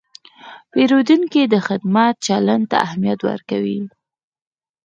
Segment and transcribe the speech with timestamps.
[0.71, 3.79] پیرودونکی د خدمت چلند ته اهمیت ورکوي.